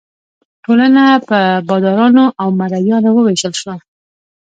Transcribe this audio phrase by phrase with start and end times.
[0.63, 3.75] ټولنه په بادارانو او مرئیانو وویشل شوه.